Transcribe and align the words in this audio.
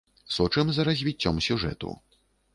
Сочым 0.37 0.71
за 0.77 0.85
развіццём 0.89 1.43
сюжэту. 1.51 1.95